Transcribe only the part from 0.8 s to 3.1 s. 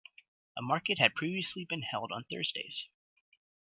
had previously been held on Thursdays.